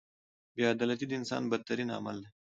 [0.55, 2.29] •بې عدالتي د انسان بدترین عمل دی.